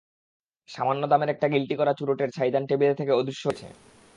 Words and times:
সামান্য 0.69 1.03
দামের 1.07 1.29
একটা 1.29 1.47
গিল্টি-করা 1.47 1.93
চুরোটের 1.93 2.29
ছাইদান 2.31 2.63
টেবিল 2.67 2.91
থেকে 2.95 3.11
অদৃশ্য 3.11 3.43
হয়েছে। 3.47 3.67